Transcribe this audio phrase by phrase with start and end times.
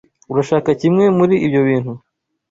[0.31, 1.91] Urashaka kimwe muri ibyo bintu?